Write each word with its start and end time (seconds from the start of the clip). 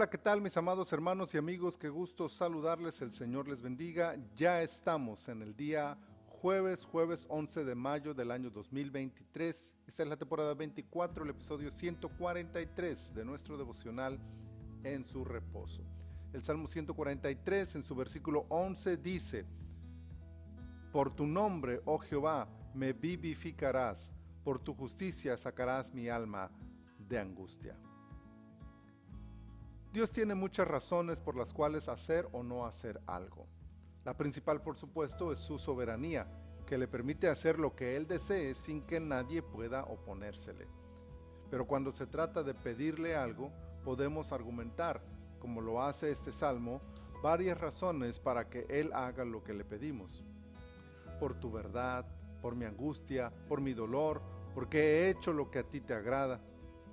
Hola, 0.00 0.08
¿qué 0.08 0.16
tal 0.16 0.40
mis 0.40 0.56
amados 0.56 0.90
hermanos 0.94 1.34
y 1.34 1.36
amigos? 1.36 1.76
Qué 1.76 1.90
gusto 1.90 2.30
saludarles, 2.30 3.02
el 3.02 3.12
Señor 3.12 3.46
les 3.46 3.60
bendiga. 3.60 4.16
Ya 4.34 4.62
estamos 4.62 5.28
en 5.28 5.42
el 5.42 5.54
día 5.54 5.98
jueves, 6.26 6.86
jueves 6.86 7.26
11 7.28 7.66
de 7.66 7.74
mayo 7.74 8.14
del 8.14 8.30
año 8.30 8.48
2023. 8.48 9.74
Esta 9.86 10.02
es 10.02 10.08
la 10.08 10.16
temporada 10.16 10.54
24, 10.54 11.24
el 11.24 11.28
episodio 11.28 11.70
143 11.70 13.12
de 13.14 13.24
nuestro 13.26 13.58
devocional 13.58 14.18
en 14.84 15.04
su 15.04 15.22
reposo. 15.22 15.82
El 16.32 16.42
Salmo 16.44 16.66
143 16.66 17.74
en 17.74 17.84
su 17.84 17.94
versículo 17.94 18.46
11 18.48 18.96
dice, 18.96 19.44
Por 20.94 21.14
tu 21.14 21.26
nombre, 21.26 21.82
oh 21.84 21.98
Jehová, 21.98 22.48
me 22.72 22.94
vivificarás, 22.94 24.10
por 24.44 24.60
tu 24.60 24.72
justicia 24.72 25.36
sacarás 25.36 25.92
mi 25.92 26.08
alma 26.08 26.50
de 27.06 27.18
angustia. 27.18 27.76
Dios 29.92 30.12
tiene 30.12 30.36
muchas 30.36 30.68
razones 30.68 31.20
por 31.20 31.36
las 31.36 31.52
cuales 31.52 31.88
hacer 31.88 32.28
o 32.30 32.44
no 32.44 32.64
hacer 32.64 33.00
algo. 33.08 33.48
La 34.04 34.16
principal, 34.16 34.62
por 34.62 34.76
supuesto, 34.76 35.32
es 35.32 35.40
su 35.40 35.58
soberanía, 35.58 36.28
que 36.64 36.78
le 36.78 36.86
permite 36.86 37.28
hacer 37.28 37.58
lo 37.58 37.74
que 37.74 37.96
Él 37.96 38.06
desee 38.06 38.54
sin 38.54 38.82
que 38.82 39.00
nadie 39.00 39.42
pueda 39.42 39.82
oponérsele. 39.82 40.68
Pero 41.50 41.66
cuando 41.66 41.90
se 41.90 42.06
trata 42.06 42.44
de 42.44 42.54
pedirle 42.54 43.16
algo, 43.16 43.50
podemos 43.82 44.30
argumentar, 44.30 45.02
como 45.40 45.60
lo 45.60 45.82
hace 45.82 46.12
este 46.12 46.30
salmo, 46.30 46.80
varias 47.20 47.60
razones 47.60 48.20
para 48.20 48.48
que 48.48 48.66
Él 48.68 48.92
haga 48.92 49.24
lo 49.24 49.42
que 49.42 49.54
le 49.54 49.64
pedimos. 49.64 50.24
Por 51.18 51.34
tu 51.34 51.50
verdad, 51.50 52.06
por 52.40 52.54
mi 52.54 52.64
angustia, 52.64 53.32
por 53.48 53.60
mi 53.60 53.74
dolor, 53.74 54.22
porque 54.54 54.78
he 54.78 55.10
hecho 55.10 55.32
lo 55.32 55.50
que 55.50 55.58
a 55.58 55.64
ti 55.64 55.80
te 55.80 55.94
agrada, 55.94 56.40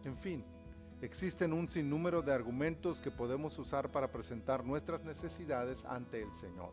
en 0.03 0.17
fin 0.17 0.56
Existen 1.01 1.53
un 1.53 1.69
sinnúmero 1.69 2.23
de 2.23 2.33
argumentos 2.33 2.99
que 2.99 3.11
podemos 3.11 3.59
usar 3.59 3.91
para 3.91 4.11
presentar 4.11 4.65
nuestras 4.65 5.03
necesidades 5.03 5.85
ante 5.85 6.23
el 6.23 6.33
Señor. 6.33 6.71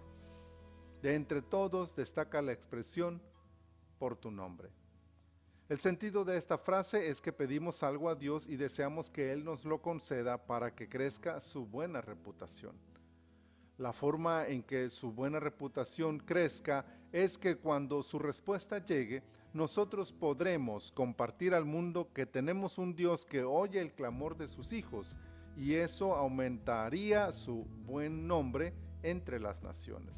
De 1.03 1.15
entre 1.15 1.43
todos 1.43 1.95
destaca 1.95 2.41
la 2.41 2.53
expresión 2.53 3.21
por 3.99 4.17
tu 4.17 4.31
nombre. 4.31 4.71
El 5.69 5.79
sentido 5.79 6.25
de 6.25 6.39
esta 6.39 6.57
frase 6.57 7.09
es 7.09 7.21
que 7.21 7.35
pedimos 7.35 7.83
algo 7.83 8.09
a 8.09 8.15
Dios 8.15 8.47
y 8.49 8.57
deseamos 8.57 9.11
que 9.11 9.31
Él 9.31 9.45
nos 9.45 9.67
lo 9.67 9.83
conceda 9.83 10.47
para 10.47 10.75
que 10.75 10.89
crezca 10.89 11.39
su 11.41 11.67
buena 11.67 12.01
reputación. 12.01 12.75
La 13.77 13.93
forma 13.93 14.47
en 14.47 14.63
que 14.63 14.89
su 14.89 15.13
buena 15.13 15.39
reputación 15.39 16.19
crezca 16.19 16.87
es 17.13 17.37
que 17.37 17.57
cuando 17.57 18.03
su 18.03 18.19
respuesta 18.19 18.79
llegue, 18.79 19.23
nosotros 19.55 20.13
podremos 20.13 20.91
compartir 20.91 21.55
al 21.55 21.65
mundo 21.65 22.13
que 22.13 22.27
tenemos 22.27 22.77
un 22.77 22.97
Dios 22.97 23.25
que 23.25 23.45
oye 23.45 23.81
el 23.81 23.93
clamor 23.93 24.37
de 24.37 24.49
sus 24.49 24.73
hijos 24.73 25.17
y 25.57 25.75
eso 25.75 26.17
aumentaría 26.17 27.31
su 27.31 27.65
buen 27.87 28.27
nombre 28.27 28.75
entre 29.05 29.39
las 29.39 29.63
naciones. 29.63 30.13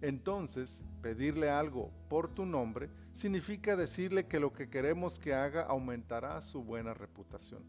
Entonces, 0.00 0.84
pedirle 1.02 1.50
algo 1.50 1.90
por 2.08 2.32
tu 2.32 2.46
nombre 2.46 2.90
significa 3.12 3.74
decirle 3.74 4.28
que 4.28 4.38
lo 4.38 4.52
que 4.52 4.70
queremos 4.70 5.18
que 5.18 5.34
haga 5.34 5.62
aumentará 5.62 6.40
su 6.42 6.62
buena 6.62 6.94
reputación. 6.94 7.64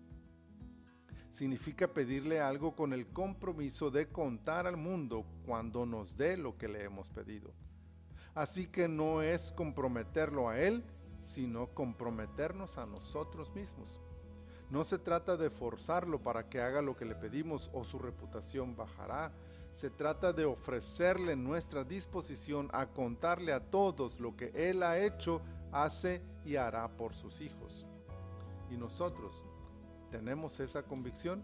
Significa 1.31 1.88
pedirle 1.88 2.39
algo 2.39 2.75
con 2.75 2.93
el 2.93 3.07
compromiso 3.07 3.89
de 3.89 4.07
contar 4.07 4.67
al 4.67 4.77
mundo 4.77 5.25
cuando 5.47 5.88
nos 5.88 6.15
dé 6.15 6.38
lo 6.38 6.59
que 6.59 6.67
le 6.67 6.83
hemos 6.83 7.09
pedido. 7.09 7.55
Así 8.35 8.67
que 8.67 8.87
no 8.87 9.21
es 9.21 9.51
comprometerlo 9.51 10.49
a 10.49 10.59
Él, 10.59 10.83
sino 11.21 11.67
comprometernos 11.67 12.77
a 12.77 12.85
nosotros 12.85 13.53
mismos. 13.53 14.01
No 14.69 14.83
se 14.83 14.97
trata 14.97 15.37
de 15.37 15.51
forzarlo 15.51 16.19
para 16.19 16.49
que 16.49 16.61
haga 16.61 16.81
lo 16.81 16.95
que 16.95 17.05
le 17.05 17.15
pedimos 17.15 17.69
o 17.73 17.83
su 17.83 17.99
reputación 17.99 18.75
bajará. 18.75 19.31
Se 19.73 19.89
trata 19.89 20.33
de 20.33 20.45
ofrecerle 20.45 21.35
nuestra 21.35 21.83
disposición 21.83 22.69
a 22.73 22.88
contarle 22.88 23.53
a 23.53 23.59
todos 23.59 24.19
lo 24.19 24.35
que 24.35 24.51
Él 24.55 24.81
ha 24.83 24.97
hecho, 24.97 25.41
hace 25.72 26.22
y 26.43 26.55
hará 26.55 26.88
por 26.88 27.13
sus 27.13 27.41
hijos. 27.41 27.85
Y 28.72 28.77
nosotros 28.77 29.45
tenemos 30.09 30.59
esa 30.59 30.83
convicción 30.83 31.43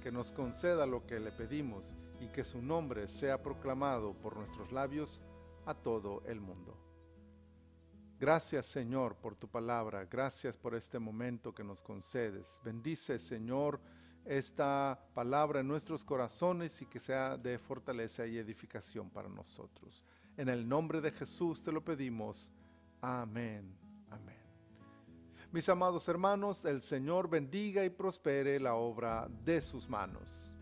que 0.00 0.12
nos 0.12 0.32
conceda 0.32 0.86
lo 0.86 1.06
que 1.06 1.18
le 1.18 1.32
pedimos 1.32 1.94
y 2.20 2.28
que 2.28 2.44
su 2.44 2.62
nombre 2.62 3.08
sea 3.08 3.42
proclamado 3.42 4.14
por 4.14 4.36
nuestros 4.36 4.70
labios 4.70 5.20
a 5.66 5.74
todo 5.74 6.22
el 6.26 6.40
mundo. 6.40 6.76
Gracias 8.18 8.64
Señor 8.64 9.16
por 9.16 9.36
tu 9.36 9.46
palabra, 9.46 10.06
gracias 10.06 10.56
por 10.56 10.74
este 10.74 10.98
momento 10.98 11.54
que 11.54 11.62
nos 11.62 11.82
concedes. 11.82 12.60
Bendice 12.64 13.18
Señor 13.18 13.78
esta 14.24 14.98
palabra 15.14 15.60
en 15.60 15.68
nuestros 15.68 16.02
corazones 16.02 16.80
y 16.80 16.86
que 16.86 16.98
sea 16.98 17.36
de 17.36 17.58
fortaleza 17.58 18.26
y 18.26 18.38
edificación 18.38 19.10
para 19.10 19.28
nosotros. 19.28 20.04
En 20.36 20.48
el 20.48 20.68
nombre 20.68 21.00
de 21.00 21.12
Jesús 21.12 21.62
te 21.62 21.70
lo 21.70 21.84
pedimos. 21.84 22.50
Amén. 23.00 23.76
Amén. 24.10 24.36
Mis 25.52 25.68
amados 25.68 26.08
hermanos, 26.08 26.64
el 26.64 26.82
Señor 26.82 27.28
bendiga 27.28 27.84
y 27.84 27.90
prospere 27.90 28.58
la 28.58 28.74
obra 28.74 29.28
de 29.44 29.60
sus 29.60 29.88
manos. 29.88 30.55